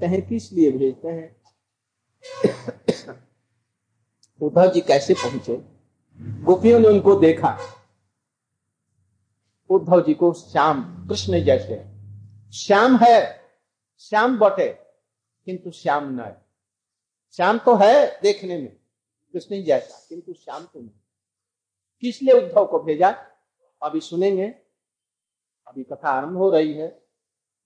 कहें 0.00 0.28
किस 0.28 0.52
लिए 0.52 0.72
भेजते 0.72 1.08
हैं? 1.08 1.36
उद्धव 4.42 4.72
जी 4.72 4.80
कैसे 4.80 5.14
पहुँचे? 5.14 5.56
गोपियों 6.20 6.80
ने 6.80 6.88
उनको 6.88 7.14
देखा। 7.14 7.58
उद्धव 9.70 10.04
जी 10.04 10.14
को 10.14 10.32
श्याम, 10.32 11.08
कृष्ण 11.08 11.40
जैसे। 11.44 11.96
श्याम 12.52 12.96
है, 13.02 13.40
श्याम 13.98 14.38
बटे, 14.38 14.68
किंतु 15.44 15.70
श्याम 15.70 16.12
न 16.12 16.20
है। 16.20 16.46
श्याम 17.32 17.58
तो 17.58 17.76
है 17.76 18.20
देखने 18.22 18.58
में, 18.58 18.76
कृष्ण 19.32 19.62
जैसा, 19.62 20.06
किंतु 20.08 20.32
श्याम 20.32 20.64
तो 20.64 20.80
नहीं। 20.80 20.90
किस 22.00 22.22
लिए 22.22 22.34
उद्धव 22.34 22.66
को 22.66 22.78
भेजा? 22.78 23.26
अभी 23.82 24.00
सुनेंगे। 24.00 24.48
अभी 25.66 25.84
कथा 25.84 26.10
आरंभ 26.10 26.36
हो 26.36 26.50
रही 26.50 26.72
है, 26.72 27.02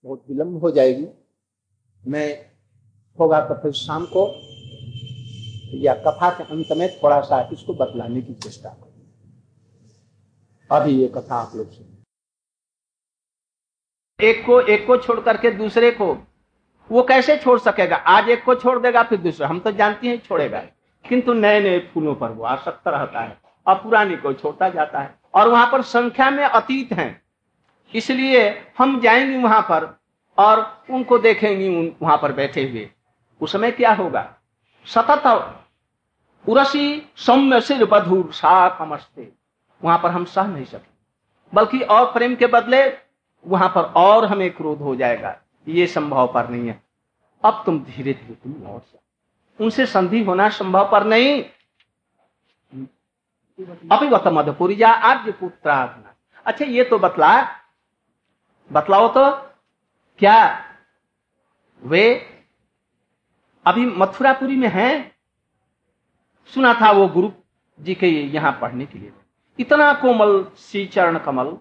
बहुत 0.04 0.24
विलंब 0.28 0.60
हो 0.60 0.70
जाएगी। 0.70 1.08
मैं 2.06 2.50
होगा 3.20 3.40
तो 3.40 3.54
फिर 3.54 3.72
शाम 3.72 4.06
को 4.06 4.42
या 5.78 5.94
कथा 5.94 6.30
के 6.30 6.44
अंत 6.44 6.66
में 6.72 6.98
थोड़ा 6.98 7.20
सा 7.20 7.50
इसको 7.52 7.74
बतलाने 7.74 8.22
की 8.22 8.34
चेष्टा 8.34 8.68
करूँ। 8.68 8.90
अभी 10.70 10.90
ये 10.90 11.08
कथा 11.08 11.34
आप 11.34 11.52
लोग 11.56 11.70
सुन 11.70 11.86
एक 14.20 14.46
को 14.46 14.60
एक 14.60 14.86
को 14.86 14.96
छोड़ 14.96 15.20
करके 15.20 15.50
दूसरे 15.50 15.90
को, 15.90 16.26
वो 16.90 17.02
कैसे 17.02 17.36
छोड़ 17.36 17.58
सकेगा? 17.58 17.96
आज 17.96 18.28
एक 18.28 18.44
को 18.44 18.54
छोड़ 18.54 18.78
देगा, 18.78 19.02
फिर 19.02 19.18
दूसरा। 19.18 19.48
हम 19.48 19.60
तो 19.60 19.72
जानते 19.72 20.08
हैं 20.08 20.18
छोड़ेगा। 20.18 20.60
किंतु 21.08 21.32
नए 21.32 21.60
नए 21.60 21.78
फूलों 21.78 22.14
पर 22.14 22.30
वो 22.30 22.44
आसक्त 22.44 22.88
रहता 22.88 23.20
है 23.20 23.38
और 23.66 23.74
पुरानी 23.74 24.16
को 24.16 24.32
छोड़ता 24.32 24.68
जाता 24.68 25.00
है। 25.00 25.14
और 25.34 25.48
वहाँ 25.48 25.72
पर 25.72 25.82
संख्या 25.82 26.30
में 26.30 26.44
अतीत 26.44 26.92
हैं। 26.92 27.22
इसलिए 27.94 28.72
हम 28.78 29.00
जाएँगे 29.00 29.38
वहाँ 29.38 29.62
पर 29.62 29.99
और 30.40 30.84
उनको 30.90 31.18
देखेंगे 31.18 31.68
वहाँ 32.02 32.16
पर 32.18 32.32
बैठे 32.32 32.68
हुए। 32.68 32.88
उस 33.40 33.52
समय 33.52 33.70
क्या 33.70 33.92
होगा? 33.92 34.22
सतत 34.86 35.26
उसी 36.44 37.02
सौम्य 37.16 37.60
सिर 37.60 37.84
बधुर 37.84 38.32
सा 38.32 38.66
वहाँ 39.82 39.98
पर 39.98 40.10
हम 40.10 40.24
सह 40.24 40.46
नहीं 40.46 40.64
सके। 40.64 40.88
बल्कि 41.52 41.80
और 41.80 42.12
प्रेम 42.12 42.34
के 42.36 42.46
बदले 42.46 42.82
वहाँ 43.44 43.68
पर 43.68 43.82
और 43.96 44.24
हमें 44.24 44.50
क्रोध 44.50 44.78
हो 44.78 44.94
जाएगा। 44.96 45.36
ये 45.66 45.86
संभव 45.86 46.32
पर 46.34 46.48
नहीं 46.48 46.68
है। 46.68 46.82
अब 47.44 47.62
तुम 47.66 47.78
धीरे 47.80 48.12
धीरे 48.12 48.34
तुम 48.34 48.52
लौट 48.52 48.82
जाओ 48.82 49.64
उनसे 49.64 49.86
संधि 49.86 50.22
होना 50.24 50.48
संभव 50.48 50.90
पर 50.92 51.04
नहीं। 51.04 51.42
अभिगत 53.90 54.26
मधुपुरी 54.26 54.74
जा 54.76 54.88
आर्य 54.88 55.32
पुत्राधना 55.32 56.14
अच्छा 56.46 56.64
ये 56.64 56.84
तो 56.84 56.98
बतला। 56.98 57.32
बतलाओ 58.70 59.08
तो। 59.08 59.49
क्या 60.20 60.64
वे 61.82 62.26
अभी 63.66 63.86
मथुरापुरी 63.86 64.56
में 64.56 64.68
हैं? 64.68 65.14
सुना 66.54 66.74
था 66.74 66.90
वो 66.90 67.08
गुरु 67.08 67.30
जी 67.80 67.94
के 67.94 68.06
यहाँ 68.06 68.58
पढ़ने 68.62 68.86
के 68.86 68.98
लिए। 68.98 69.12
इतना 69.58 69.92
कोमल 69.92 70.46
सी 70.56 70.86
चरण 70.86 71.18
कमल, 71.18 71.56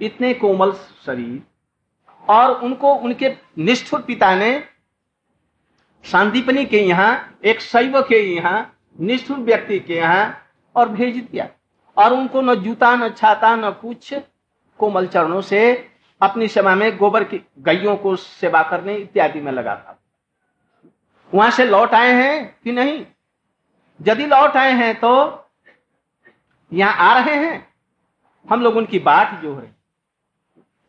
इतने 0.00 0.34
कोमल 0.34 0.72
शरीर, 1.06 1.42
और 2.30 2.60
उनको, 2.60 2.94
उनके 2.94 3.36
निष्ठुर 3.58 4.02
पिता 4.02 4.34
ने 4.34 4.64
शांतिपनी 6.04 6.64
के 6.64 6.80
यहाँ, 6.80 7.38
एक 7.44 7.60
शैव 7.60 8.02
के 8.02 8.34
यहाँ, 8.34 8.78
निष्ठुर 9.00 9.38
व्यक्ति 9.38 9.80
के 9.80 9.94
यहाँ 9.94 10.46
और 10.76 10.88
भेज 10.88 11.16
दिया। 11.16 11.48
और 11.96 12.12
उनको 12.12 12.40
न 12.40 12.54
जूता, 12.54 12.96
न 12.96 13.08
छाता, 13.08 13.56
न 13.56 13.70
कुछ 13.70 14.14
कोमल 14.78 15.06
चरणों 15.06 15.40
से 15.40 15.90
अपनी 16.20 16.48
सेवा 16.48 16.74
में 16.74 16.96
गोबर 16.98 17.24
की 17.24 17.40
गायों 17.60 17.96
को 17.96 18.14
सेवा 18.16 18.62
करने 18.62 18.96
इत्यादि 18.96 19.40
में 19.40 19.52
लगा 19.52 19.74
था। 19.76 19.98
वहाँ 21.32 21.50
से 21.50 21.64
लौट 21.64 21.94
आए 21.94 22.12
हैं 22.12 22.56
कि 22.64 22.72
नहीं? 22.72 23.04
यदि 24.00 24.26
लौट 24.26 24.56
आए 24.56 24.72
हैं 24.72 24.94
तो 25.00 25.10
यहाँ 26.72 26.94
आ 26.94 27.18
रहे 27.18 27.34
हैं। 27.36 27.66
हम 28.46 28.62
लोग 28.62 28.76
उनकी 28.76 28.98
बात 29.00 29.40
जो 29.42 29.54
है, 29.56 29.74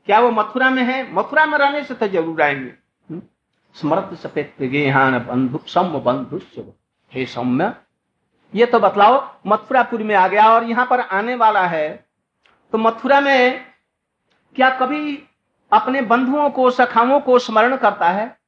क्या 0.08 0.20
वो 0.20 0.32
मथुरा 0.32 0.70
में 0.70 0.84
है? 0.84 1.14
मथुरा 1.14 1.46
में 1.46 1.58
रहने 1.58 1.84
से 1.84 1.94
तो 1.94 2.08
ज़रूर 2.08 2.42
आएँगे। 2.42 2.70
हम्म? 3.10 3.22
स्मृत 3.76 4.18
सफ़ेद 4.20 4.54
बंधु 5.28 5.60
सम 5.68 6.00
बंधु 6.00 6.40
हे 7.12 7.26
सौम्य, 7.26 7.74
ये 8.54 8.66
तो 8.66 8.80
बतलाओ, 8.80 9.24
मथुरापुर 9.48 10.04
में 10.04 10.16
आ 10.16 10.28
गया 10.28 10.50
और 10.50 10.64
यहाँ 10.64 10.86
पर 10.86 11.00
आने 11.02 11.36
वाला 11.36 11.66
है। 11.68 11.90
तो 12.74 12.78
मथुरा 12.78 13.20
में 13.22 13.66
क्या 14.56 14.70
कभी 14.78 15.16
अपने 15.72 16.02
बंधुओं 16.02 16.50
को, 16.50 16.70
सखाओं 16.70 17.20
को 17.20 17.40
स्मरण 17.40 17.78
करता 17.78 18.10
है। 18.10 18.40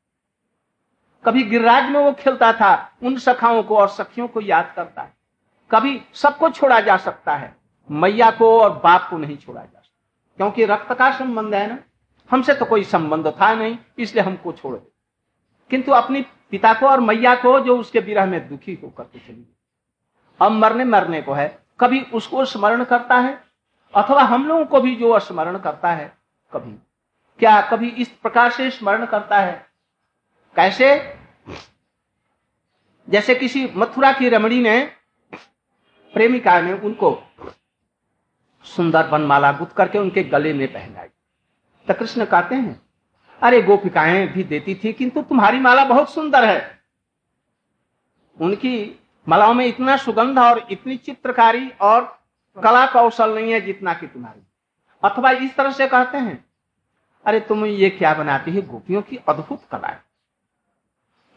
कभी 1.26 1.44
गिरिराज 1.44 1.90
में 1.90 2.00
वो 2.00 2.12
खेलता 2.12 2.54
था, 2.54 2.92
उन 3.04 3.18
सखाओं 3.18 3.64
को 3.64 3.78
और 3.78 3.88
सखियों 3.88 4.28
को 4.28 4.42
याद 4.42 4.74
करता 4.76 5.02
है। 5.02 5.14
कभी 5.72 6.02
सबको 6.14 6.50
छोड़ा 6.50 6.80
जा 6.80 6.98
सकता 6.98 7.36
है, 7.36 7.56
मैया 7.92 8.32
को 8.32 8.62
और 8.62 8.72
बाप 8.72 9.10
को 9.10 9.18
नहीं 9.18 9.38
छोड़ा 9.38 9.62
जा 9.62 9.80
सकता। 9.80 10.38
क्योंकि 10.38 10.66
रक्त 10.66 10.94
का 10.94 11.12
संबंध 11.12 11.56
है 11.56 11.68
ना, 11.68 11.78
हमसे 12.32 12.54
तो 12.54 12.66
कोई 12.66 12.84
संबंध 12.84 13.28
था 13.28 13.54
नहीं, 13.54 13.78
इसलिए 14.00 14.24
हमको 14.24 14.52
छोड़ 14.52 14.76
दे। 14.76 14.92
किंतु 15.70 15.92
अपनी 15.92 16.22
पिता 16.22 16.74
को 16.74 16.88
और 16.88 17.00
मैया 17.00 17.36
को 17.36 17.60
जो 17.60 17.78
उसके 17.78 18.00
विरह 18.00 18.26
में 18.26 18.50
दुखी 18.50 18.80
होकर 18.84 19.04
के 19.04 19.20
चली 19.20 19.56
अब 20.42 20.52
मरने 20.52 20.84
मरने 20.84 21.22
को 21.22 21.34
है, 21.34 21.60
कभी 21.80 22.02
उसको 22.02 22.46
स्मरण 22.46 22.84
करता 22.84 23.16
है, 23.16 23.44
अथवा 23.96 24.24
हम 24.24 24.48
लोगों 24.48 24.66
को 24.66 24.82
भी 24.82 24.96
जो 24.96 25.20
स्मरण 25.20 25.58
करता 25.58 25.92
है, 25.92 26.18
कभी 26.54 26.76
क्या 27.42 27.62
कभी 27.62 27.90
इस 27.90 28.08
प्रकार 28.08 28.52
से 28.52 28.72
स्मरण 28.72 29.06
करता 29.06 29.38
है? 29.38 29.66
कैसे? 30.56 31.18
जैसे 33.10 33.36
किसी 33.36 33.72
मथुरा 33.76 34.14
की 34.14 34.30
रमणी 34.30 34.62
ने, 34.62 34.92
प्रेमिका 36.14 36.62
ने 36.62 36.74
उनको 36.74 37.24
सुंदर 38.64 39.08
बनमाला 39.08 39.52
गुथ 39.52 39.66
करके 39.66 40.00
उनके 40.00 40.24
गले 40.24 40.54
में 40.54 40.74
पहनाई। 40.74 41.08
तो 41.88 41.94
कृष्ण 41.94 42.26
कहते 42.26 42.56
हैं, 42.56 42.82
अरे 43.44 43.62
गोपिकाएँ 43.62 44.28
भी 44.28 44.44
देती 44.44 44.76
थी, 44.84 44.94
किंतु 44.94 45.22
तुम्हारी 45.22 45.60
माला 45.60 45.86
बहुत 45.86 46.14
सुंदर 46.14 46.46
है। 46.46 46.82
उनकी 48.42 49.00
मालाओं 49.28 49.54
में 49.54 49.66
इतना 49.66 49.98
सुगंध 49.98 50.40
और 50.40 50.68
इतनी 50.72 50.98
चित्रकारी 50.98 51.70
और 51.70 52.24
कला 52.64 52.86
कौशल 52.86 53.36
नहीं 53.36 53.52
है 53.52 53.62
जितना 53.62 53.94
कि 53.94 54.08
तुम्हारी। 54.08 54.42
अथवा 55.04 55.32
इस 55.32 55.56
तरह 55.56 55.72
से 55.72 55.88
कहते 55.88 56.18
हैं 56.18 56.51
अरे 57.26 57.40
तुम 57.40 57.66
ये 57.66 57.90
क्या 57.90 58.14
बनाती 58.14 58.52
है? 58.52 58.62
गोपियों 58.62 59.02
की 59.02 59.16
अद्भुत 59.16 59.62
कला 59.72 59.88
है। 59.88 60.04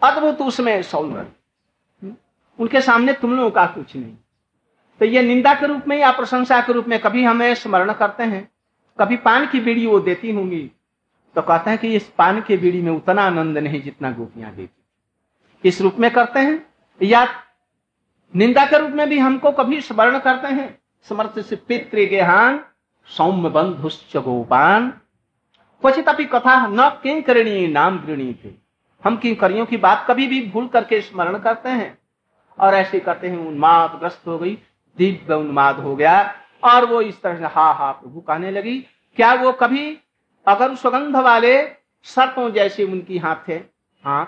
अद्भुत 0.03 0.41
उसमें 0.41 0.83
सौंदर्य। 0.83 1.29
उनके 2.61 2.81
सामने 2.81 3.13
तुम 3.13 3.37
लोगों 3.37 3.51
का 3.51 3.67
कुछ 3.67 3.97
नहीं। 3.97 4.17
तो 5.01 5.05
ये 5.05 5.23
निंदा 5.23 5.55
के 5.55 5.67
रूप 5.67 5.83
में 5.89 5.97
या 5.97 6.13
प्रशंसा 6.13 6.61
के 6.61 6.73
रूप 6.73 6.85
में 6.89 6.99
कभी 6.99 7.25
हमें 7.25 7.55
स्मरण 7.55 7.93
करते 7.93 8.23
हैं? 8.23 8.51
कभी 9.01 9.17
पान 9.17 9.47
की 9.47 9.61
बीड़ी 9.61 9.87
वो 9.87 10.01
देती 10.01 10.31
होंगी? 10.31 10.71
तो 11.35 11.43
कहते 11.43 11.71
हैं 11.71 11.79
कि 11.79 11.97
इस 11.97 12.09
पान 12.19 12.41
की 12.41 12.57
बीड़ी 12.57 12.83
में 12.83 12.93
उतना 12.93 13.23
आनंद 13.23 13.59
नहीं 13.59 13.83
जितना 13.83 14.11
गोपियाँ 14.11 14.55
देती। 14.55 14.85
इस 15.69 15.81
रूप 15.81 15.97
में 15.99 16.11
करते 16.11 16.39
हैं? 16.39 16.67
या 17.03 17.29
निंदा 18.37 18.65
के 18.65 18.79
रूप 18.79 18.91
में 18.91 19.09
भी 19.09 19.19
हमको 19.19 19.53
कभी 19.53 19.81
स्मरण 19.81 20.19
करते 20.19 20.49
हैं? 20.49 20.79
समर्थ 21.03 21.41
से 21.41 21.57
पितृ 21.57 22.07
गेहान 22.07 22.65
सौम्य 23.07 23.51
बंधुश्च 23.51 24.17
गोपान 24.17 25.01
क्वचित 25.85 26.31
कथा 26.33 26.67
न 26.67 26.89
किंकरणी 27.03 27.67
नाम 27.67 27.99
गृणी 27.99 28.37
थे। 28.45 28.51
हम 29.05 29.17
किंकरियों 29.17 29.67
की 29.67 29.77
बात 29.77 30.07
कभी 30.09 30.27
भी 30.27 30.51
भूल 30.51 30.67
करके 30.69 31.01
स्मरण 31.01 31.39
करते 31.39 31.69
हैं। 31.69 31.99
और 32.59 32.75
ऐसे 32.75 33.01
करते 33.01 33.29
हैं 33.29 33.39
उन्माद 33.39 33.91
ग्रस्त 33.91 34.27
हो 34.27 34.39
गई, 34.39 34.59
दिव्य 34.99 35.35
उन्माद 35.35 35.77
हो 35.77 35.97
गया, 35.97 36.35
और 36.65 36.85
वो 36.85 37.01
इस 37.01 37.23
तरह 37.23 37.39
से, 37.39 37.45
हा 37.45 37.73
हा, 37.73 37.93
प्रभु 37.93 38.21
कहने 38.21 38.51
लगी, 38.51 38.79
क्या 39.17 39.35
वो 39.35 39.53
कभी 39.53 39.99
अगर 40.47 40.75
सुगंध 40.75 41.17
वाले 41.17 41.69
सर्पों 42.03 42.51
जैसे 42.51 42.85
उनकी 42.85 43.19
हाथ 43.19 43.37
थे 43.49 43.55
हाथ 44.05 44.27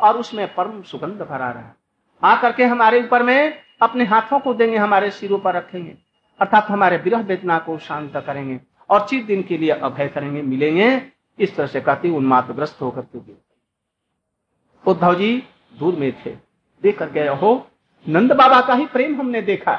और 0.00 0.18
उसमें 0.18 0.54
परम 0.54 0.82
सुगंध 0.82 1.22
भरा 1.22 1.50
रहा 1.50 1.76
आ 2.24 2.36
करके 2.36 2.64
हमारे 2.64 3.02
ऊपर 3.02 3.22
में 3.22 3.58
अपने 3.82 4.04
हाथों 4.04 4.40
को 4.40 4.54
देंगे, 4.54 4.76
हमारे 4.76 5.10
सिरों 5.10 5.38
पर 5.38 5.54
रखेंगे, 5.54 5.94
अर्थात 6.40 6.68
हमारे 6.68 6.96
विरह 6.96 7.20
वेदना 7.20 7.58
को 7.58 7.78
शांत 7.78 8.12
करेंगे। 8.16 8.60
और 8.90 9.06
चिर 9.08 9.24
दिन 9.24 9.42
के 9.42 9.58
लिए 9.58 9.70
अभय 9.70 10.08
करेंगे, 10.08 10.42
मिलेंगे। 10.42 11.02
इस 11.38 11.56
तरह 11.56 11.66
से 11.66 11.80
कहती 11.80 12.10
उन्मादग्रस्त 12.10 12.82
होकर 12.82 13.02
के 13.02 13.32
उद्धव 14.84 15.14
जी 15.14 15.36
दूर 15.74 15.94
में 15.94 16.12
थे। 16.16 16.30
देख 16.82 16.98
कर 16.98 17.10
गए 17.10 17.28
हो 17.28 17.50
नंद 18.06 18.32
बाबा 18.32 18.60
का 18.60 18.74
ही 18.74 18.86
प्रेम 18.86 19.14
हमने 19.20 19.42
देखा 19.42 19.78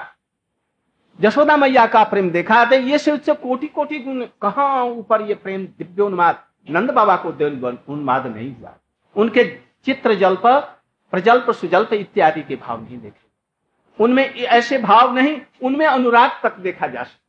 जशोदा 1.20 1.58
मैया 1.58 1.86
का 1.88 2.04
प्रेम 2.04 2.30
देखा 2.30 2.64
तो 2.66 2.76
ये 2.76 2.98
से 2.98 3.12
उससे 3.12 3.34
कोटि 3.34 3.68
कोटि 3.68 4.00
गुण, 4.00 4.26
कहा 4.42 4.84
ऊपर 4.84 5.22
ये 5.22 5.36
प्रेम 5.36 5.66
दिव्य 5.68 6.04
उन्माद 6.04 6.44
नंद 6.68 6.92
बाबा 6.92 7.16
को 7.18 7.30
उन्माद 7.94 8.26
नहीं 8.28 8.56
हुआ। 8.56 8.74
उनके 9.16 9.44
चित्र 9.86 10.14
जल्प 10.16 10.42
प्रजल्प 11.14 11.52
सुजल्प 11.52 11.94
इत्यादि 11.94 12.42
के 12.42 12.56
भाव 12.56 12.82
नहीं 12.84 12.98
देखे। 12.98 13.24
उनमें 14.00 14.24
ऐसे 14.26 14.78
भाव 14.78 15.14
नहीं, 15.16 15.40
उनमें 15.64 15.86
अनुराग 15.86 16.32
तक 16.44 16.58
देखा 16.60 16.88
जा 16.88 17.04
सकता 17.04 17.25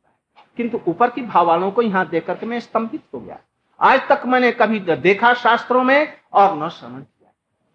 किंतु 0.57 0.81
ऊपर 0.89 1.11
की 1.11 1.23
भाव 1.23 1.47
वालों 1.47 1.71
को 1.71 1.83
यहाँ 1.83 2.09
देख 2.09 2.27
करके 2.27 2.47
मैं 2.47 2.61
स्तंभित 2.61 3.03
हो 3.15 3.21
गया। 3.21 3.39
आज 3.81 4.01
तक 4.09 4.23
मैंने 4.27 4.51
कभी 4.53 4.81
देखा 4.81 5.33
शास्त्रों 5.35 5.83
में 5.85 6.13
और 6.33 6.57
न 6.59 6.69
समझ 6.69 7.03
किया। 7.03 7.31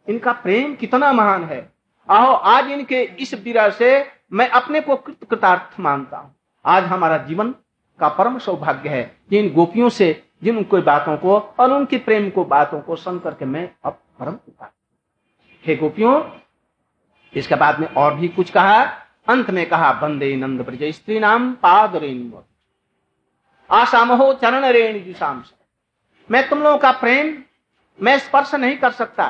इनका 0.07 0.31
प्रेम 0.33 0.73
कितना 0.75 1.11
महान 1.13 1.43
है। 1.43 1.69
आओ 2.09 2.33
आज 2.33 2.71
इनके 2.71 3.01
इस 3.19 3.33
विरह 3.33 3.69
से 3.69 3.91
मैं 4.33 4.47
अपने 4.49 4.81
को 4.81 4.95
कृतार्थ 4.95 5.79
मानता 5.79 6.17
हूँ। 6.17 6.33
आज 6.65 6.83
हमारा 6.83 7.17
जीवन 7.17 7.53
का 7.99 8.07
परम 8.09 8.37
सौभाग्य 8.37 8.89
है 8.89 9.03
कि 9.29 9.39
इन 9.39 9.53
गोपियों 9.53 9.89
से, 9.89 10.23
जिन 10.43 10.57
उनकी 10.57 10.81
बातों 10.81 11.17
को 11.17 11.37
और 11.59 11.71
उनके 11.71 11.97
प्रेम 11.97 12.29
को 12.29 12.43
बातों 12.45 12.79
को 12.81 12.95
सुन 12.95 13.19
करके 13.19 13.45
मैं 13.45 13.69
अब 13.85 13.99
परम 14.19 14.31
कृतार्थ 14.31 15.67
हे। 15.67 15.75
गोपियों, 15.75 16.21
इसके 17.33 17.55
बाद 17.55 17.79
में 17.79 17.87
और 17.87 18.15
भी 18.15 18.27
कुछ 18.27 18.49
कहा। 18.49 18.81
अंत 19.27 19.49
में 19.49 19.65
कहा, 19.69 19.91
बंदे 19.93 20.35
नंद 20.35 20.61
ब्रज, 20.61 20.83
स्त्री 20.85 21.19
नाम 21.19 21.51
पाद 21.53 21.95
रेणु 21.95 22.29
आसामहो 23.71 24.33
चरण 24.33 24.65
रेणु 24.65 25.13
शाम 25.13 25.43
मैं 26.29 26.47
तुम 26.49 26.59
लोगों 26.59 26.77
का 26.77 26.91
प्रेम, 26.91 27.37
मैं 27.99 28.17
स्पर्श 28.19 28.53
नहीं 28.55 28.77
कर 28.77 28.91
सकता। 28.91 29.27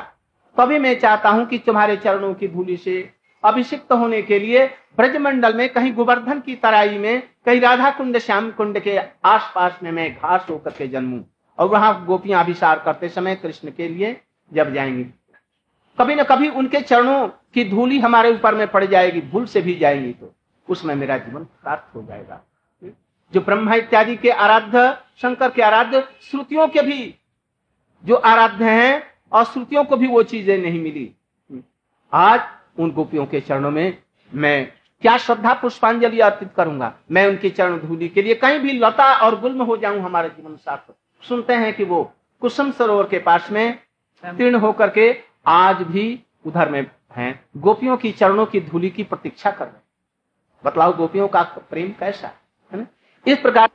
तभी 0.56 0.78
मैं 0.78 0.98
चाहता 1.00 1.30
हूँ 1.30 1.44
कि 1.46 1.58
तुम्हारे 1.58 1.96
चरणों 1.96 2.32
की 2.34 2.48
धूलि 2.48 2.76
से 2.76 3.12
अभिषिक्त 3.44 3.92
होने 3.92 4.22
के 4.22 4.38
लिए 4.38 4.66
ब्रजमंडल 4.96 5.56
में 5.56 5.68
कहीं 5.68 5.92
गोवर्धन 5.94 6.40
की 6.40 6.54
तराई 6.54 6.98
में, 6.98 7.22
कहीं 7.46 7.60
राधा 7.60 7.90
कुंड 7.90 8.18
श्याम 8.18 8.50
कुंड 8.50 8.78
के 8.78 8.98
आसपास 9.24 9.78
में 9.82 9.90
मैं 9.92 10.12
घास 10.12 10.46
होकर 10.50 10.70
के 10.70 10.88
जन्मू 10.88 11.24
और 11.58 11.68
वहाँ 11.68 12.04
गोपियाँ 12.06 12.44
अभिसार 12.44 12.82
करते 12.84 13.08
समय 13.08 13.34
कृष्ण 13.36 13.70
के 13.70 13.88
लिए 13.88 14.16
जब 14.52 14.72
जाएँगी। 14.74 15.04
कभी 15.98 16.14
न 16.14 16.22
कभी 16.24 16.48
उनके 16.48 16.80
चरणों 16.80 17.26
की 17.54 17.64
धूली 17.70 17.98
हमारे 18.00 18.32
ऊपर 18.34 18.54
में 18.54 18.66
पड़ 18.68 18.84
जाएगी, 18.84 19.20
भूल 19.20 19.46
से 19.46 19.60
भी 19.62 19.74
जाएँगी 19.74 20.12
तो 20.12 20.34
उसमें 20.68 20.94
मेरा 20.94 21.18
जीवन 21.18 21.44
प्राप्त 21.44 21.94
हो 21.96 22.02
जाएगा। 22.02 22.40
जो 23.32 23.40
ब्रह्मा 23.40 23.74
इत्यादि 23.74 24.16
के 24.16 24.30
आराध्य, 24.30 24.96
शंकर 25.16 25.50
के 25.50 25.62
आराध्य, 25.62 26.08
श्रुतियों 26.30 26.68
के 26.68 26.82
भी 26.82 27.14
जो 28.04 28.14
आराध्य 28.14 28.64
हैं, 28.64 29.02
और 29.32 29.44
श्रुतियों 29.44 29.84
को 29.84 29.96
भी 29.96 30.06
वो 30.06 30.22
चीज़ें 30.22 30.58
नहीं 30.58 30.82
मिली। 30.82 31.14
आज 32.12 32.40
उन 32.78 32.90
गोपियों 32.90 33.26
के 33.26 33.40
चरणों 33.40 33.70
में 33.70 33.98
मैं 34.34 34.72
क्या 35.02 35.16
श्रद्धा 35.18 35.54
पुष्पांजलि 35.54 36.20
अर्पित 36.20 36.50
करूँगा? 36.56 36.92
मैं 37.10 37.26
उनकी 37.26 37.50
चरण 37.50 37.78
धूलि 37.78 38.08
के 38.08 38.22
लिए 38.22 38.34
कहीं 38.34 38.58
भी 38.58 38.72
लता 38.72 39.12
और 39.14 39.40
गुल्म 39.40 39.62
हो 39.62 39.76
जाऊँ 39.76 39.98
हमारे 39.98 40.28
जीवन 40.28 40.56
सार्थक। 40.56 40.94
सुनते 41.28 41.52
हैं 41.52 41.72
कि 41.74 41.84
वो 41.84 42.12
कुसुम 42.40 42.70
सरोवर 42.70 43.06
के 43.06 43.18
पास 43.18 43.50
में 43.50 43.78
तीर्ण 44.24 44.54
होकर 44.54 44.90
के 44.90 45.20
आज 45.46 45.82
भी 45.82 46.22
उधर 46.46 46.68
में 46.68 46.86
हैं। 47.16 47.44
गोपियों 47.56 47.96
की 47.96 48.12
चरणों 48.12 48.46
की 48.46 48.60
धूलि 48.60 48.90
की 48.90 49.02
प्रतीक्षा 49.02 49.50
कर 49.50 49.64
रहे 49.64 49.80
बतलाओ 50.64 50.92
गोपियों 50.92 51.28
का 51.28 51.42
प्रेम 51.42 51.88
कैसा 52.00 52.26
है? 52.28 52.41
इस 53.26 53.38
प्रकार 53.38 53.70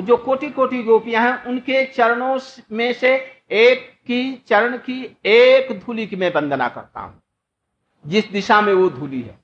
जो 0.00 0.16
कोटि 0.16 0.50
कोटि 0.50 0.82
गोपियाँ 0.82 1.24
हैं, 1.24 1.44
उनके 1.44 1.84
चरणों 1.84 2.40
में 2.72 2.92
से 2.92 3.16
एक 3.50 3.92
की 3.92 4.36
चरण 4.36 4.76
की 4.76 5.16
एक 5.26 5.80
धूलि 5.80 6.06
की 6.06 6.16
मैं 6.16 6.32
वंदना 6.34 6.68
करता 6.68 7.00
हूँ। 7.00 7.22
जिस 8.06 8.30
दिशा 8.30 8.60
में 8.60 8.74
वो 8.74 8.90
धूलि 8.90 9.22
है। 9.22 9.40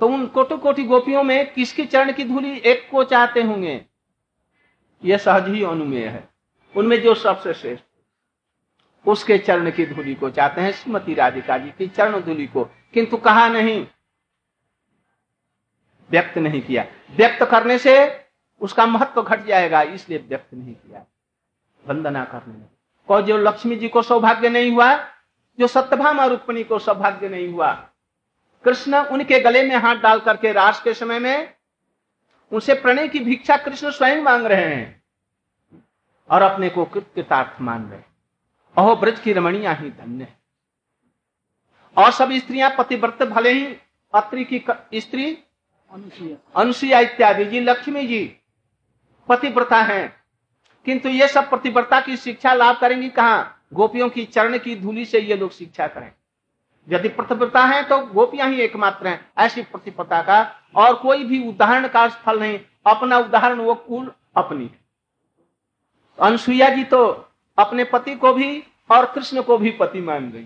तो 0.00 0.08
उन 0.08 0.26
कोटि 0.26 0.56
कोटि 0.56 0.84
गोपियों 0.84 1.22
में 1.22 1.52
किसकी 1.52 1.84
चरण 1.84 2.12
की 2.12 2.24
धूलि 2.24 2.62
एक 2.64 2.90
को 2.90 3.04
चाहते 3.04 3.42
होंगे? 3.42 3.84
यह 5.04 5.18
सहज 5.18 5.48
ही 5.48 5.64
अनुमेय 5.64 6.06
है। 6.06 6.28
उनमें 6.76 7.02
जो 7.02 7.14
सबसे 7.14 7.54
श्रेष्ठ 7.54 7.84
उसके 9.08 9.38
चरण 9.38 9.70
की 9.70 9.86
धूलि 9.86 10.14
को 10.14 10.30
चाहते 10.30 10.60
हैं, 10.60 10.72
श्रीमती 10.72 11.14
राधिका 11.14 11.58
जी 11.58 11.68
की 11.68 11.86
चरण 11.86 12.20
धूलि 12.20 12.46
को। 12.46 12.64
किंतु 12.64 13.16
कहा 13.16 13.48
नहीं 13.48 13.86
व्यक्त 16.10 16.38
नहीं 16.38 16.62
किया। 16.62 16.84
व्यक्त 17.10 17.42
करने 17.44 17.78
से 17.78 17.94
उसका 18.60 18.86
महत्व 18.86 19.22
घट 19.22 19.44
जाएगा, 19.46 19.82
इसलिए 19.82 20.18
व्यक्त 20.18 20.54
नहीं 20.54 20.74
किया। 20.74 21.04
वंदना 21.84 22.24
करने 22.24 22.54
में 22.54 22.66
और 23.08 23.22
जो 23.22 23.36
लक्ष्मी 23.38 23.76
जी 23.76 23.88
को 23.88 24.02
सौभाग्य 24.02 24.48
नहीं 24.48 24.70
हुआ, 24.70 24.94
जो 25.58 25.66
सत्यभामा 25.66 26.24
रुक्मणी 26.24 26.64
को 26.64 26.78
सौभाग्य 26.78 27.28
नहीं 27.28 27.48
हुआ, 27.48 27.72
कृष्ण 28.64 28.98
उनके 29.06 29.38
गले 29.40 29.62
में 29.62 29.76
हाथ 29.76 29.96
डाल 29.96 30.20
करके 30.20 30.52
रास 30.52 30.82
के 30.82 30.94
समय 30.94 31.18
में 31.18 31.54
उनसे 32.52 32.74
प्रणय 32.74 33.08
की 33.08 33.18
भिक्षा 33.20 33.56
कृष्ण 33.56 33.90
स्वयं 33.90 34.22
मांग 34.22 34.46
रहे 34.46 34.64
हैं 34.64 35.02
और 36.30 36.42
अपने 36.42 36.68
को 36.68 36.84
कृतार्थ 36.84 37.60
मान 37.60 37.88
रहे 37.90 38.00
अहो, 38.76 38.94
ब्रज 38.96 39.20
की 39.20 39.32
रमणिया 39.32 39.72
ही 39.72 39.90
धन्य 39.90 40.24
है। 40.24 40.36
और 41.96 42.10
सब 42.10 42.32
स्त्रियाँ 42.32 42.70
पतिव्रत 42.78 43.22
भले 43.22 43.52
ही 43.52 43.64
अत्रि 44.14 44.44
की 44.44 45.00
स्त्री 45.00 45.32
अनुसुईया। 46.56 46.98
इत्यादि। 46.98 47.44
जी, 47.44 47.60
लक्ष्मी 47.60 48.06
जी, 48.06 48.36
पतिव्रता 49.28 49.82
हैं। 49.82 50.16
किंतु 50.84 51.08
ये 51.08 51.28
सब 51.28 51.50
प्रतिव्रता 51.50 52.00
की 52.00 52.16
शिक्षा 52.16 52.54
लाभ 52.54 52.80
करेंगी 52.80 53.08
कहा? 53.08 53.52
गोपियों 53.72 54.08
की 54.08 54.24
चरण 54.24 54.58
की 54.58 54.76
धूलि 54.76 55.04
से 55.04 55.20
ये 55.20 55.36
लोग 55.36 55.50
शिक्षा 55.50 55.86
करें। 55.86 56.12
यदि 56.88 57.08
प्रतिव्रता 57.08 57.60
है 57.60 57.82
तो 57.82 57.98
गोपियाँ 57.98 58.48
ही 58.48 58.60
एकमात्र 58.60 59.08
हैं, 59.08 59.30
ऐसी 59.38 59.62
प्रतिपता 59.62 60.22
का 60.22 60.54
और 60.74 60.94
कोई 60.96 61.24
भी 61.24 61.48
उदाहरण 61.48 61.88
का 61.88 62.08
स्थल 62.08 62.40
नहीं। 62.40 62.60
अपना 62.86 63.18
उदाहरण 63.18 63.58
वो 63.58 63.74
कुल 63.74 64.12
अपनी। 64.36 64.70
अनुसुईया 66.22 66.68
जी 66.68 66.84
तो 66.84 67.28
अपने 67.58 67.84
पति 67.84 68.14
को 68.14 68.32
भी 68.32 68.64
और 68.90 69.06
कृष्ण 69.06 69.42
को 69.42 69.58
भी 69.58 69.70
पति 69.70 70.00
मान 70.00 70.30
गई। 70.30 70.44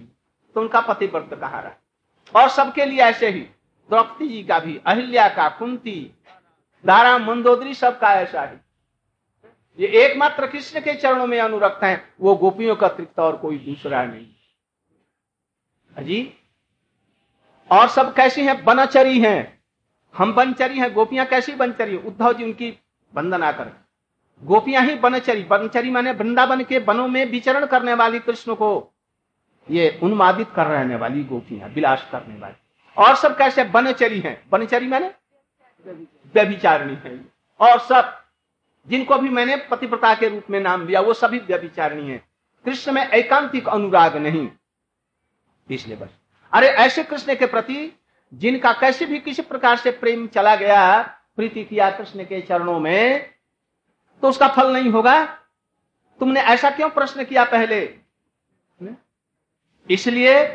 तो 0.55 0.61
उनका 0.61 0.81
पति 0.81 1.07
व्रत 1.07 1.29
कहा 1.41 1.61
रहा? 1.61 1.73
और 2.43 2.49
सबके 2.49 2.85
लिए 2.85 2.99
ऐसे 2.99 3.29
ही। 3.29 3.47
द्रौपदी 3.93 4.29
जी 4.29 4.43
का 4.43 4.59
भी, 4.59 4.81
अहिल्या 4.87 5.29
का, 5.29 5.49
कुंती। 5.49 6.13
दारा 6.87 7.19
मंदोदरी 7.19 7.75
सबका 7.75 8.15
ऐसा 8.15 8.43
ही। 8.43 8.57
ये 9.79 9.87
एकमात्र 9.87 10.47
कृष्ण 10.47 10.81
के 10.81 10.95
चरणों 10.95 11.27
में 11.27 11.41
अनुरक्त 11.41 11.85
हैं, 11.85 12.15
वो 12.21 12.35
गोपियों 12.37 12.77
का 12.77 12.87
अतिरिक्त 12.87 13.19
और 13.19 13.37
कोई 13.37 13.59
दूसरा 13.59 14.05
नहीं। 14.05 14.27
जी 16.05 16.35
और 17.73 17.89
सब 17.89 18.15
कैसी 18.15 18.45
हैं? 18.45 18.65
बनचरी 18.65 19.21
हैं। 19.21 19.63
हम 20.15 20.35
बनचरी 20.35 20.79
हैं, 20.79 20.95
गोपियाँ 20.95 21.27
कैसी 21.27 21.55
बनचरी? 21.55 21.97
उद्धव 21.97 22.33
जी 22.33 22.45
उनकी 22.45 22.79
वंदना 23.15 23.53
करें। 23.53 23.73
गोपियाँ 24.43 24.83
ही 24.83 24.95
बनचरी। 24.95 25.43
बनचरी 25.45 25.91
माने 25.91 26.13
वृंदावन 26.13 26.65
के 26.65 26.79
वनों 26.79 27.09
में 27.09 27.31
विचरण 27.31 27.67
करने 27.67 27.95
वाली 27.95 28.19
कृष्ण 28.19 28.55
को 28.55 28.95
ये 29.71 30.01
उन्मादित 30.03 30.49
कर 30.57 30.67
रहने 30.67 30.97
वाली 30.97 31.25
गोपियाँ, 31.25 31.69
विलास 31.69 32.09
करने 32.13 32.39
वाली। 32.39 32.55
और 32.97 33.17
सब 33.17 33.39
कैसे 33.39 33.65
बनचरी 33.65 34.21
हैं? 34.21 34.43
बनचरी 34.51 34.87
माने? 34.87 35.15
व्यभिचारिणी 36.35 36.95
है। 36.95 37.25
और 37.61 37.79
सब, 37.79 38.25
जिनको 38.89 39.19
भी 39.19 39.29
मैंने 39.29 39.57
पतिप्रता 39.57 40.15
के 40.15 40.29
रूप 40.29 40.45
में 40.51 40.61
नाम 40.61 40.87
दिया, 40.87 41.01
वो 41.01 41.15
सभी 41.15 41.39
व्यभिचारिणी 41.39 42.11
है। 42.11 42.25
कृष्ण 42.65 42.93
में 42.93 43.09
एकांतिक 43.09 43.69
अनुराग 43.69 44.17
नहीं। 44.17 44.51
इसलिए 45.71 45.97
बस। 45.97 46.09
अरे, 46.53 46.67
ऐसे 46.67 47.05
कृष्ण 47.05 47.35
के 47.35 47.47
प्रति, 47.47 47.99
जिनका 48.35 48.73
कैसे 48.73 49.07
भी 49.07 49.21
किसी 49.21 49.43
प्रकार 49.43 49.77
से 49.77 49.91
प्रेम 49.91 50.27
चला 50.27 50.57
गया, 50.57 51.03
प्रीति 51.37 51.65
किया 51.65 51.91
कृष्ण 51.91 52.25
के 52.25 52.41
चरणों 52.41 52.81
में 52.81 53.35
तो 54.23 54.29
उसका 54.29 54.49
फल 54.49 54.73
नहीं 54.73 54.91
होगा। 54.91 55.27
तुमने 56.21 56.41
ऐसा 56.41 56.71
क्यों 56.71 56.91
प्रश्न 56.91 57.25
किया 57.25 57.45
पहले? 57.45 57.99
इसलिए 59.91 60.49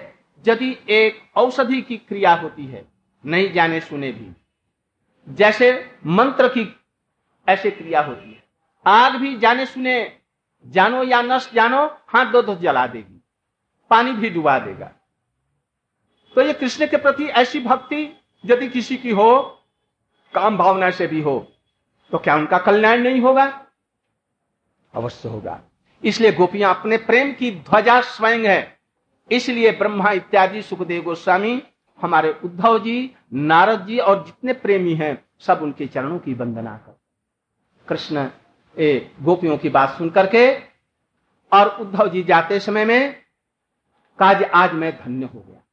यदि 0.47 0.77
एक 0.89 1.31
औषधि 1.35 1.81
की 1.81 1.97
क्रिया 1.97 2.33
होती 2.33 2.65
है, 2.65 2.85
नहीं 3.25 3.51
जाने 3.53 3.79
सुने 3.79 4.11
भी। 4.11 4.31
जैसे 5.29 5.97
मंत्र 6.05 6.47
की 6.47 6.75
ऐसे 7.49 7.71
क्रिया 7.71 8.01
होती 8.01 8.31
है। 8.31 8.43
आग 8.87 9.15
भी 9.15 9.37
जाने 9.37 9.65
सुने, 9.65 10.17
जानो 10.65 11.03
या 11.03 11.21
नष्ट 11.21 11.53
जानो, 11.53 11.87
हाथ 12.07 12.25
दो 12.25 12.41
दो 12.41 12.55
जला 12.55 12.87
देगी। 12.87 13.21
पानी 13.89 14.11
भी 14.11 14.29
डुबा 14.29 14.59
देगा। 14.59 14.91
तो 16.35 16.41
ये 16.41 16.53
कृष्ण 16.53 16.87
के 16.87 16.97
प्रति 16.97 17.23
ऐसी 17.23 17.59
भक्ति, 17.59 18.19
यदि 18.45 18.67
किसी 18.69 18.97
की 18.97 19.11
हो, 19.11 19.41
काम 20.33 20.57
भावना 20.57 20.91
से 20.91 21.07
भी 21.07 21.21
हो 21.21 21.53
तो 22.11 22.17
क्या 22.17 22.35
उनका 22.35 22.57
कल्याण 22.57 22.97
नहीं 22.97 23.21
होगा? 23.21 23.65
अवश्य 24.93 25.29
होगा। 25.29 25.61
इसलिए 26.03 26.31
गोपियाँ 26.31 26.79
अपने 26.79 26.97
प्रेम 26.97 27.33
की 27.33 27.51
ध्वजा 27.51 28.01
स्वयं 28.01 28.39
है। 28.39 28.76
इसलिए 29.31 29.71
ब्रह्मा 29.71 30.11
इत्यादि 30.11 30.61
सुखदेव 30.61 31.03
गोस्वामी, 31.03 31.63
हमारे 32.01 32.39
उद्धव 32.43 32.79
जी, 32.79 33.15
नारद 33.33 33.85
जी 33.85 33.99
और 33.99 34.25
जितने 34.25 34.53
प्रेमी 34.53 34.93
हैं, 34.93 35.25
सब 35.39 35.59
उनके 35.61 35.87
चरणों 35.87 36.19
की 36.19 36.33
वंदना 36.33 36.77
कर। 36.77 36.99
कृष्ण, 37.87 38.29
ए, 38.79 39.15
गोपियों 39.21 39.57
की 39.57 39.69
बात 39.69 39.89
सुन 39.89 40.09
करके 40.09 40.59
और 41.53 41.81
उद्धव 41.81 42.09
जी 42.09 42.23
जाते 42.23 42.59
समय 42.59 42.85
में 42.85 43.21
काज 44.19 44.43
आज 44.43 44.73
मैं 44.73 44.97
धन्य 44.97 45.25
हो 45.25 45.39
गया। 45.39 45.63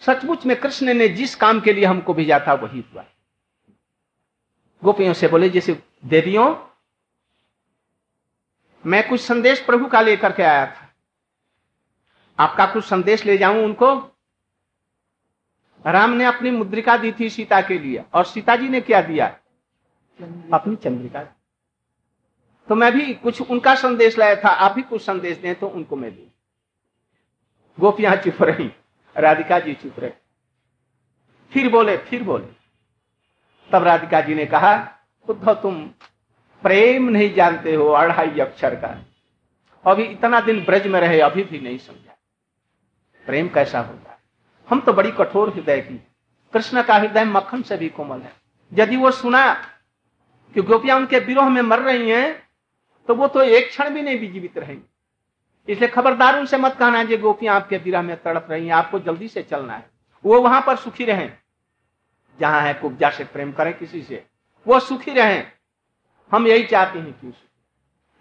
सचमुच 0.00 0.46
में 0.46 0.60
कृष्ण 0.60 0.94
ने 0.94 1.08
जिस 1.08 1.34
काम 1.34 1.60
के 1.60 1.72
लिए 1.72 1.84
हमको 1.84 2.14
भेजा 2.14 2.44
था, 2.46 2.54
वही 2.54 2.84
हुआ। 2.94 3.04
गोपियों 4.84 5.12
से 5.12 5.28
बोले, 5.28 5.48
जैसे 5.48 5.82
देवियों, 6.04 6.56
मैं 8.86 9.08
कुछ 9.08 9.20
संदेश 9.20 9.60
प्रभु 9.60 9.86
का 9.86 10.00
लेकर 10.00 10.32
के 10.32 10.42
आया 10.42 10.66
था। 10.66 10.85
आपका 12.38 12.66
कुछ 12.66 12.84
संदेश 12.84 13.24
ले 13.26 13.36
जाऊँ 13.38 13.62
उनको? 13.64 13.94
राम 15.84 16.10
ने 16.10 16.24
अपनी 16.24 16.50
मुद्रिका 16.50 16.96
दी 16.96 17.12
थी 17.12 17.28
सीता 17.30 17.60
के 17.60 17.78
लिए 17.78 18.04
और 18.14 18.24
सीता 18.24 18.56
जी 18.56 18.68
ने 18.68 18.80
क्या 18.80 19.00
दिया? 19.02 19.26
अपनी 20.52 20.76
चंद्रिका। 20.76 21.22
तो 22.68 22.74
मैं 22.74 22.92
भी 22.92 23.14
कुछ 23.14 23.40
उनका 23.40 23.74
संदेश 23.74 24.18
लाया 24.18 24.36
था 24.36 24.48
आप 24.48 24.72
भी 24.72 24.82
कुछ 24.82 25.02
संदेश 25.02 25.36
दें 25.38 25.54
तो 25.54 25.68
उनको 25.68 25.96
मैं 25.96 26.10
दू। 26.14 26.22
गोपियाँ 27.78 28.14
चुप 28.16 28.42
रही 28.42 28.70
राधिका 29.16 29.58
जी 29.58 29.74
चुप 29.74 30.00
रहे। 30.00 30.10
फिर 31.52 31.68
बोले 31.70 31.96
फिर 31.98 32.22
बोले। 32.22 32.46
तब 33.70 33.82
राधिका 33.82 34.20
जी 34.20 34.34
ने 34.34 34.46
कहा 34.46 34.74
उद्धव 35.28 35.54
तुम 35.54 35.82
प्रेम 36.64 37.08
नहीं 37.08 37.32
जानते 37.34 37.74
हो 37.74 37.88
अढ़ाई 37.88 38.38
अक्षर 38.40 38.74
का। 38.74 38.88
अभी 39.84 40.02
इतना 40.02 40.40
दिन 40.40 40.64
ब्रज 40.64 40.86
में 40.86 41.00
रहे 41.00 41.20
अभी 41.20 41.44
भी 41.44 41.58
नहीं 41.60 41.78
समझा 41.78 42.05
प्रेम 43.26 43.48
कैसा 43.48 43.80
होता 43.80 44.10
है? 44.10 44.18
हम 44.68 44.80
तो 44.80 44.92
बड़ी 44.92 45.10
कठोर 45.10 45.52
हृदय 45.54 45.80
की। 45.80 45.94
कृष्ण 46.54 46.82
का 46.82 46.94
हृदय 46.94 47.24
मक्खन 47.24 47.62
से 47.62 47.76
भी 47.76 47.88
कोमल 47.88 48.20
है। 48.20 48.32
यदि 48.72 48.96
वो 48.96 49.10
सुना 49.10 49.52
कि 50.54 50.62
गोपियाँ 50.62 50.96
उनके 50.96 51.18
विरोह 51.18 51.48
में 51.48 51.62
मर 51.62 51.78
रही 51.78 52.10
हैं 52.10 52.42
तो 53.08 53.14
वो 53.14 53.28
तो 53.28 53.42
एक 53.42 53.68
क्षण 53.68 53.90
भी 53.90 54.02
नहीं 54.02 54.32
जीवित 54.32 54.58
रहेंगे। 54.58 55.72
इसलिए 55.72 55.88
खबरदार 55.88 56.38
उनसे 56.38 56.56
मत 56.56 56.76
कहना 56.78 57.02
जी, 57.04 57.16
गोपियाँ 57.16 57.56
आपके 57.56 57.76
विरह 57.76 58.02
में 58.02 58.16
तड़प 58.22 58.46
रही 58.50 58.66
हैं, 58.66 58.74
आपको 58.74 58.98
जल्दी 58.98 59.28
से 59.28 59.42
चलना 59.42 59.74
है। 59.74 59.90
वो 60.24 60.40
वहाँ 60.40 60.62
पर 60.66 60.76
सुखी 60.76 61.04
रहें। 61.04 61.32
जहाँ 62.40 62.60
है 62.60 62.74
कुब्जा 62.74 63.10
से 63.10 63.24
प्रेम 63.24 63.52
करें 63.52 63.72
किसी 63.78 64.02
से। 64.02 64.24
वो 64.66 64.80
सुखी 64.80 65.10
रहें। 65.10 65.46
हम 66.32 66.46
यही 66.46 66.64
चाहते 66.64 66.98
हैं 66.98 67.12
कि 67.12 67.32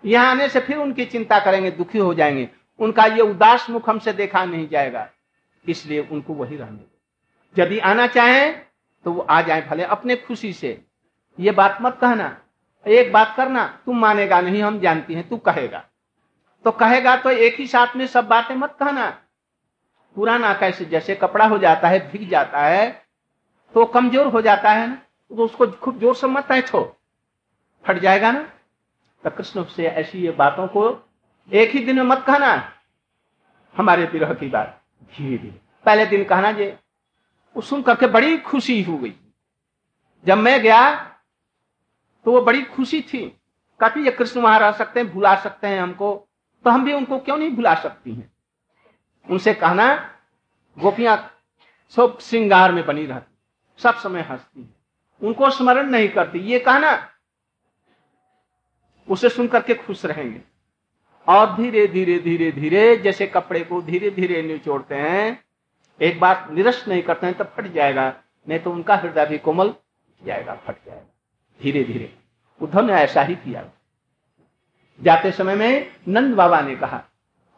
यहाँ 0.05 0.31
आने 0.31 0.49
से 0.49 0.59
फिर 0.59 0.77
उनकी 0.77 1.05
चिंता 1.05 1.39
करेंगे, 1.39 1.71
दुखी 1.71 1.97
हो 1.97 2.13
जाएँगे। 2.13 2.49
उनका 2.79 3.05
ये 3.05 3.21
उदास 3.21 3.69
मुख 3.69 3.89
हमसे 3.89 4.13
देखा 4.13 4.43
नहीं 4.45 4.67
जाएगा, 4.69 5.07
इसलिए 5.65 5.99
उनको 6.01 6.33
वही 6.33 6.55
रहने 6.57 6.77
दो। 6.77 7.61
यदि 7.61 7.79
आना 7.81 8.07
चाहें 8.09 8.61
तो 9.05 9.11
वो 9.11 9.21
आ 9.21 9.41
जाए 9.41 9.61
भले 9.61 9.83
अपने 9.85 10.15
खुशी 10.17 10.51
से। 10.53 10.81
ये 11.37 11.51
बात 11.53 11.77
मत 11.81 11.97
कहना, 12.01 12.35
एक 12.85 13.11
बात 13.13 13.33
करना, 13.37 13.65
तुम 13.85 13.99
मानेगा 13.99 14.41
नहीं, 14.41 14.61
हम 14.63 14.79
जानती 14.79 15.13
हैं, 15.13 15.27
तू 15.29 15.37
कहेगा। 15.39 15.83
तो 16.65 16.71
कहेगा 16.73 17.15
तो 17.17 17.29
एक 17.29 17.59
ही 17.59 17.67
साथ 17.67 17.95
में 17.95 18.05
सब 18.07 18.27
बातें 18.27 18.55
मत 18.55 18.75
कहना। 18.79 19.09
पुराना 20.15 20.53
कैसे, 20.53 20.85
जैसे 20.85 21.15
कपड़ा 21.15 21.45
हो 21.45 21.57
जाता 21.59 21.87
है, 21.87 21.99
भीग 22.11 22.29
जाता 22.29 22.59
है 22.59 23.03
तो 23.75 23.85
कमज़ोर 23.87 24.27
हो 24.27 24.41
जाता 24.41 24.71
है 24.71 24.87
ना 24.87 24.95
तो 25.31 25.43
उसको 25.43 25.67
खूब 25.67 25.99
ज़ोर 25.99 26.15
से 26.15 26.27
मत 26.27 26.51
छो 26.67 26.81
फट 27.85 27.97
जाएगा 27.99 28.31
ना? 28.31 28.41
तो 29.23 29.29
कृष्ण 29.29 29.63
से 29.65 29.85
ऐसी 29.85 30.19
ये 30.19 30.31
बातों 30.33 30.67
को 30.67 30.89
एक 31.53 31.69
ही 31.71 31.79
दिन 31.79 31.95
में 31.95 32.03
मत 32.03 32.23
कहना। 32.27 32.71
हमारे 33.75 34.05
विरह 34.05 34.33
की 34.33 34.47
बात। 34.47 34.81
धीरे 35.03 35.37
धीरे। 35.37 35.59
पहले 35.85 36.05
दिन 36.05 36.23
कहना 36.23 36.51
वो 37.55 37.61
सुन 37.61 37.81
करके 37.81 38.07
बड़ी 38.07 38.37
खुशी 38.37 38.81
हो 38.83 38.97
गई। 38.97 39.13
जब 40.25 40.37
मैं 40.37 40.61
गया 40.61 40.95
तो 42.25 42.31
वो 42.31 42.41
बड़ी 42.41 42.61
खुशी 42.63 43.01
थी। 43.01 43.41
काफ़ी 43.79 44.05
ये 44.05 44.11
कृष्ण 44.11 44.41
वहाँ 44.41 44.59
रह 44.59 44.71
सकते 44.71 44.99
हैं 44.99 45.11
भुला 45.13 45.35
सकते 45.35 45.67
हैं 45.67 45.81
हमको। 45.81 46.27
तो 46.63 46.69
हम 46.69 46.85
भी 46.85 46.93
उनको 46.93 47.19
क्यों 47.19 47.37
नहीं 47.37 47.49
भुला 47.49 47.75
सकती 47.75 48.13
हैं? 48.15 48.33
उनसे 49.29 49.53
कहना, 49.53 49.93
गोपियाँ, 50.77 51.31
सब 51.89 52.19
श्रृंगार 52.19 52.71
में 52.71 52.85
बनी 52.85 53.05
रहती, 53.05 53.37
सब 53.83 53.95
समय 53.95 54.21
हंसती 54.21 54.61
है। 54.61 54.75
उनको 55.21 55.49
स्मरण 55.49 55.89
नहीं 55.89 56.09
करती। 56.09 56.39
ये 56.39 56.59
कहना, 56.59 57.09
उसे 59.09 59.29
सुन 59.29 59.47
करके 59.47 59.73
खुश 59.73 60.05
रहेंगे। 60.05 60.54
और 61.27 61.55
धीरे 61.55 61.87
धीरे 61.87 62.19
धीरे 62.19 62.51
धीरे 62.51 62.97
जैसे 62.97 63.27
कपड़े 63.27 63.59
को 63.59 63.81
धीरे 63.81 64.09
धीरे 64.09 64.41
निचोड़ते 64.41 64.95
हैं, 64.95 65.45
एक 66.01 66.19
बार 66.19 66.49
निरस्त 66.51 66.87
नहीं 66.87 67.03
करते 67.03 67.25
हैं, 67.25 67.37
तब 67.37 67.53
फट 67.57 67.67
जाएगा, 67.67 68.21
नहीं 68.49 68.59
तो 68.59 68.71
उनका 68.71 68.95
हृदय 68.95 69.25
भी 69.25 69.37
कोमल 69.37 69.75
जाएगा, 70.23 70.55
फट 70.55 70.75
जाएगा। 70.85 71.15
धीरे 71.61 71.83
धीरे। 71.83 72.15
उद्धव 72.61 72.85
ने 72.85 72.93
ऐसा 72.93 73.21
ही 73.21 73.35
किया। 73.35 73.69
जाते 75.01 75.31
समय 75.31 75.55
में 75.55 75.95
नंद 76.07 76.35
बाबा 76.35 76.61
ने 76.61 76.75
कहा, 76.75 77.03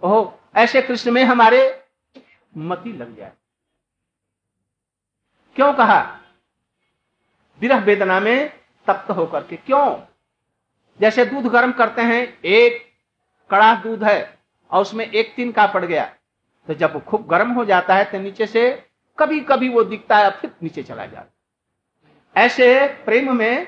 ओह, 0.03 0.33
ऐसे 0.55 0.81
कृष्ण 0.81 1.11
में 1.11 1.23
हमारे 1.23 1.83
मती 2.57 2.93
लग 2.93 3.17
जाए। 3.17 3.31
क्यों 5.55 5.73
कहा? 5.73 6.19
विरह 7.59 7.79
वेदना 7.79 8.19
में 8.19 8.49
तप्त 8.87 9.11
होकर 9.11 9.43
के 9.43 9.55
क्यों? 9.55 10.01
जैसे 11.01 11.25
दूध 11.25 11.43
गर्म 11.43 11.71
करते 11.71 12.01
हैं, 12.01 12.39
एक 12.45 12.86
कड़ा 13.49 13.73
दूध 13.75 14.03
है 14.03 14.19
और 14.71 14.81
उसमें 14.81 15.05
एक 15.05 15.33
तीन 15.35 15.51
का 15.51 15.65
पड़ 15.67 15.83
गया 15.85 16.05
तो 16.67 16.73
जब 16.73 16.93
वो 16.93 16.99
खूब 16.99 17.27
गर्म 17.27 17.51
हो 17.51 17.65
जाता 17.65 17.95
है 17.95 18.05
तो 18.05 18.19
नीचे 18.19 18.45
से 18.47 18.69
कभी 19.17 19.39
कभी 19.41 19.69
वो 19.69 19.83
दिखता 19.83 20.17
है 20.17 20.29
फिर 20.31 20.51
नीचे 20.63 20.83
चला 20.83 21.05
जाता 21.05 22.41
ऐसे 22.41 22.87
प्रेम 23.05 23.35
में, 23.35 23.67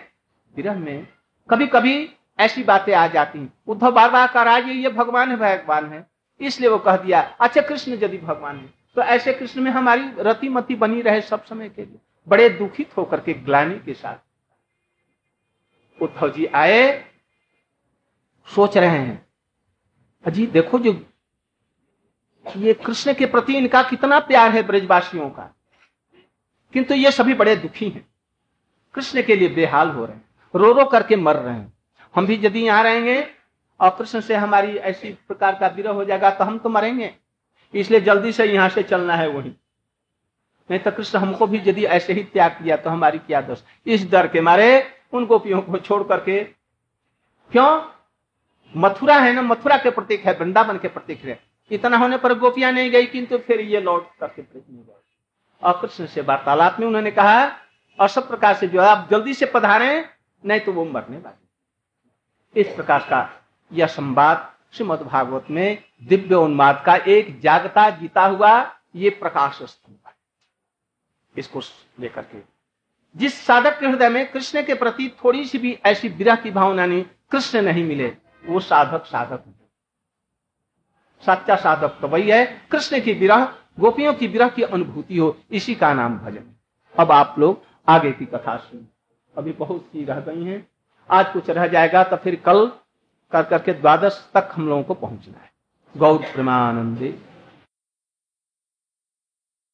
विरह 0.56 0.76
में 0.76 1.08
कभी 1.50 1.68
कभी 1.68 2.10
ऐसी 2.40 2.64
बातें 2.64 2.94
आ 2.94 3.08
जाती 3.08 3.40
हैं। 3.40 3.54
उद्धव 3.68 3.92
बार 3.92 4.10
बार 4.12 4.28
कर 4.28 4.48
आज 4.48 4.68
ये 4.68 4.90
भगवान 4.90 5.30
है 5.30 5.36
भगवान 5.38 5.92
है। 5.94 6.06
इसलिए 6.42 6.70
वो 6.70 6.78
कह 6.78 6.98
दिया 6.98 7.22
अच्छा 7.40 7.62
कृष्ण 7.62 7.94
यदि 7.94 8.18
भगवान 8.18 8.58
है 8.58 8.74
तो 8.98 9.02
ऐसे 9.04 9.34
कृष्ण 9.34 9.62
में 9.62 9.72
हमारी 9.72 10.04
रति 10.20 10.50
मती 10.50 10.76
बनी 10.76 11.02
रहे 11.02 11.22
सब 11.22 11.44
समय 11.46 11.70
के 11.70 11.82
लिए। 11.82 12.00
बड़े 12.28 12.50
दुखित 12.50 12.98
होकर 12.98 13.20
के 13.20 13.34
ग्लानी 13.36 13.76
के 13.80 13.94
साथ 13.94 14.16
उद्धव 16.00 16.30
जी 16.32 16.46
आए, 16.46 17.06
सोच 18.48 18.78
रहे 18.78 18.90
हैं 18.90 19.29
अजी, 20.26 20.46
देखो 20.48 20.80
जो 20.80 20.94
ये 22.58 22.74
कृष्ण 22.74 23.14
के 23.14 23.26
प्रति 23.26 23.58
इनका 23.58 23.82
कितना 23.84 24.20
प्यार 24.20 24.52
है 24.52 24.64
ब्रजवासियों 24.64 25.30
का। 25.30 25.56
किंतु 26.74 26.94
ये 26.94 27.12
सभी 27.12 27.34
बड़े 27.34 27.56
दुखी 27.56 27.90
हैं। 27.90 28.06
कृष्ण 28.96 29.22
के 29.22 29.36
लिए 29.36 29.50
बेहाल 29.50 29.90
हो 29.90 30.06
रहे 30.06 30.16
हैं। 30.16 30.26
रो 30.56 30.72
रो 30.72 30.86
करके 30.86 31.16
मर 31.16 31.36
रहे 31.36 31.54
हैं। 31.54 31.74
हम 32.16 32.26
भी 32.26 32.40
यदि 32.44 32.60
यहाँ 32.60 32.84
रहेंगे 32.84 33.22
और 33.80 33.90
कृष्ण 33.90 34.20
से 34.22 34.36
हमारी 34.36 34.76
ऐसी 34.78 35.10
प्रकार 35.28 35.56
का 35.56 35.68
विरह 35.68 35.92
हो 35.92 36.06
जाएगा 36.06 36.30
तो 36.30 36.44
हम 36.44 36.58
तो 36.58 36.70
मरेंगे। 36.70 37.16
इसलिए 37.74 38.02
जल्दी 38.02 38.32
से 38.32 38.46
यहाँ 38.46 38.70
से 38.70 38.84
चलना 38.84 39.16
है 39.16 39.28
वही। 39.28 39.50
नहीं 40.70 40.80
तो 40.80 40.92
कृष्ण 40.92 41.20
हमको 41.20 41.48
भी 41.48 41.62
यदि 41.66 41.86
ऐसे 41.86 42.14
ही 42.14 42.24
त्याग 42.24 42.52
किया 42.52 42.78
तो 42.78 42.90
हमारी 42.90 43.18
क्या 43.18 43.42
दोष। 43.42 43.62
इस 43.86 44.10
डर 44.12 44.28
के 44.28 44.42
मारे 44.42 44.92
उन 45.14 45.26
गोपियों 45.26 45.62
को 45.62 45.78
छोड़ 45.78 46.04
करके। 46.04 46.44
क्यों? 46.44 47.82
मथुरा 48.74 49.18
है 49.18 49.34
ना, 49.34 49.42
मथुरा 49.42 49.78
के 49.78 49.90
प्रतीक 49.90 50.26
है, 50.26 50.34
वृंदावन 50.34 50.78
के 50.78 50.88
प्रतीक 50.88 51.24
है। 51.26 51.40
इतना 51.72 51.98
होने 51.98 52.18
पर 52.18 52.38
गोपियाँ 52.40 52.72
नहीं 52.72 52.92
गई, 52.92 53.06
किंतु 53.06 53.38
फिर 53.38 53.62
ये 53.62 53.82
लौट 53.82 54.10
करके 54.20 54.42
और 55.62 55.80
कृष्ण 55.82 56.06
से 56.06 56.22
वार्तालाप 56.22 56.80
में 56.80 56.88
उन्होंने 56.88 57.12
कहा, 57.12 57.46
और 58.00 58.08
सब 58.08 58.28
प्रकार 58.28 58.54
से 58.56 58.68
जो 58.68 58.82
है 58.82 58.88
आप 58.88 59.08
जल्दी 59.12 59.34
से 59.34 59.46
पधारे, 59.46 60.06
नहीं 60.44 60.60
तो 60.60 60.74
वो 60.74 60.86
मरने 60.86 61.18
वाले। 61.18 62.62
इस 62.62 62.68
प्रकार 62.76 63.00
का 63.10 63.30
यह 63.72 63.88
संवाद 63.88 64.48
श्रीमद 64.74 65.02
भागवत 65.02 65.46
में 65.50 65.84
दिव्य 66.04 66.36
उन्माद 66.36 66.84
का 66.86 66.96
एक 66.96 67.40
जागता 67.42 67.90
जीता 67.92 68.26
हुआ, 68.26 68.52
ये 68.96 69.10
प्रकाश 69.12 69.62
स्तंभ 69.62 69.96
इसको 71.36 71.62
लेकर 72.00 72.22
के 72.22 72.42
जिस 73.16 73.34
साधक 73.38 73.80
के 73.80 73.88
हृदय 73.88 74.10
में 74.10 74.32
कृष्ण 74.32 74.62
के 74.64 74.74
प्रति 74.74 75.12
थोड़ी 75.24 75.46
सी 75.46 75.58
भी 75.58 75.78
ऐसी 75.86 76.08
विरह 76.10 76.36
की 76.36 76.52
भावना 76.52 76.86
नहीं, 76.86 77.04
कृष्ण 77.32 77.62
नहीं 77.62 77.84
मिले 77.84 78.08
वो 78.44 78.60
साधक 78.60 79.06
साधक 79.06 79.44
सच्चा 81.24 81.56
साधक 81.56 81.98
तो 82.02 82.08
वही 82.08 82.30
है। 82.30 82.46
कृष्ण 82.72 83.00
की 83.02 83.14
विरह, 83.14 83.46
गोपियों 83.80 84.14
की 84.14 84.28
विरह 84.28 84.50
की 84.50 84.62
अनुभूति 84.64 85.18
हो, 85.18 85.36
इसी 85.52 85.76
का 85.76 85.94
नाम 85.94 86.18
भजन 86.18 86.46
अब 86.96 87.12
आप 87.12 87.36
लोग 87.40 87.62
आगे 87.88 88.12
की 88.12 88.26
कथा 88.26 88.56
सुन। 88.58 88.88
अभी 89.36 89.52
बहुत 89.52 89.82
सी 89.82 90.04
रह 90.06 90.20
गई 90.20 90.44
हैं। 90.44 90.68
आज 91.10 91.32
कुछ 91.34 91.50
रह 91.50 91.68
जाएगा 91.68 92.04
तो 92.04 92.16
फिर 92.16 92.36
कल 92.36 92.66
कर 93.32 93.44
करके 93.44 93.74
द्वादश 93.74 94.30
तक 94.34 94.50
हम 94.54 94.68
लोगों 94.70 94.84
को 94.84 94.94
पहुँचना 94.94 95.40
है। 95.40 95.52
गौर 95.96 96.18
प्रेमानंदे। 96.34 97.18